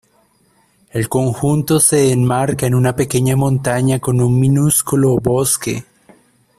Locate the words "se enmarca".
1.79-2.65